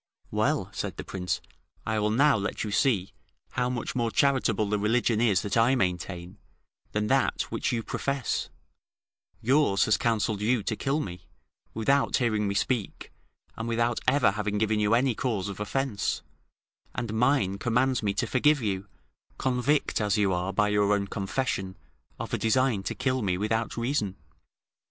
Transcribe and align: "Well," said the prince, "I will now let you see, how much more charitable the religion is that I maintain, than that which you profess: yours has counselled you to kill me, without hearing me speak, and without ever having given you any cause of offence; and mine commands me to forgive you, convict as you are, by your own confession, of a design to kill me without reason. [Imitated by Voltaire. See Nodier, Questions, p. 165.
"Well," 0.31 0.71
said 0.73 0.97
the 0.97 1.03
prince, 1.03 1.41
"I 1.85 1.99
will 1.99 2.09
now 2.09 2.35
let 2.35 2.63
you 2.63 2.71
see, 2.71 3.13
how 3.51 3.69
much 3.69 3.93
more 3.95 4.09
charitable 4.09 4.65
the 4.67 4.79
religion 4.79 5.21
is 5.21 5.43
that 5.43 5.55
I 5.55 5.75
maintain, 5.75 6.39
than 6.91 7.05
that 7.05 7.43
which 7.51 7.71
you 7.71 7.83
profess: 7.83 8.49
yours 9.41 9.85
has 9.85 9.97
counselled 9.97 10.41
you 10.41 10.63
to 10.63 10.75
kill 10.75 11.01
me, 11.01 11.27
without 11.75 12.17
hearing 12.17 12.47
me 12.47 12.55
speak, 12.55 13.11
and 13.55 13.67
without 13.69 13.99
ever 14.07 14.31
having 14.31 14.57
given 14.57 14.79
you 14.79 14.95
any 14.95 15.13
cause 15.13 15.47
of 15.49 15.59
offence; 15.59 16.23
and 16.95 17.13
mine 17.13 17.59
commands 17.59 18.01
me 18.01 18.15
to 18.15 18.25
forgive 18.25 18.59
you, 18.63 18.87
convict 19.37 20.01
as 20.01 20.17
you 20.17 20.33
are, 20.33 20.51
by 20.51 20.69
your 20.69 20.93
own 20.93 21.05
confession, 21.05 21.77
of 22.19 22.33
a 22.33 22.39
design 22.39 22.81
to 22.81 22.95
kill 22.95 23.21
me 23.21 23.37
without 23.37 23.77
reason. 23.77 24.07
[Imitated 24.07 24.17
by 24.17 24.17
Voltaire. 24.17 24.17
See 24.17 24.17
Nodier, 24.17 24.17
Questions, 24.17 24.17
p. 24.17 24.63
165. 24.63 24.67